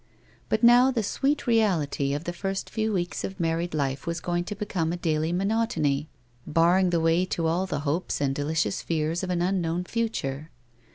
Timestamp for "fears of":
8.81-9.29